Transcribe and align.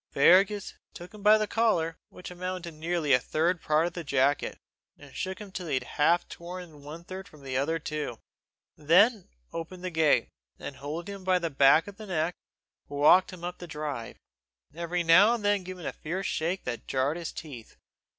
Fergus 0.09 0.73
took 0.95 1.13
him 1.13 1.21
by 1.21 1.37
the 1.37 1.45
collar, 1.45 1.99
which 2.09 2.31
amounted 2.31 2.63
to 2.63 2.71
nearly 2.79 3.13
a 3.13 3.19
third 3.19 3.61
part 3.61 3.85
of 3.85 3.93
the 3.93 4.03
jacket, 4.03 4.57
and 4.97 5.13
shook 5.15 5.37
him 5.37 5.51
till 5.51 5.67
he 5.67 5.75
had 5.75 5.83
half 6.01 6.27
torn 6.27 6.71
that 6.81 7.05
third 7.05 7.27
from 7.27 7.43
the 7.43 7.55
other 7.55 7.77
two; 7.77 8.17
then 8.75 9.29
opened 9.53 9.83
the 9.83 9.91
gate, 9.91 10.29
and, 10.57 10.77
holding 10.77 11.13
him 11.13 11.23
by 11.23 11.37
the 11.37 11.51
back 11.51 11.85
of 11.85 11.97
the 11.97 12.07
neck, 12.07 12.33
walked 12.87 13.31
him 13.31 13.43
up 13.43 13.59
the 13.59 13.67
drive, 13.67 14.17
every 14.73 15.03
now 15.03 15.35
and 15.35 15.45
then 15.45 15.63
giving 15.63 15.85
him 15.85 15.89
a 15.89 15.93
fierce 15.93 16.25
shake 16.25 16.63
that 16.63 16.87
jarred 16.87 17.15
his 17.17 17.31
teeth. 17.31 17.77